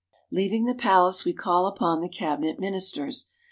[0.31, 3.27] Leaving the palace we call upon the Cabinet Ministers.